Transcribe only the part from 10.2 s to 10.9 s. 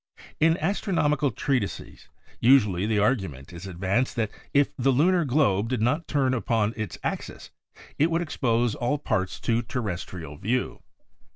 view.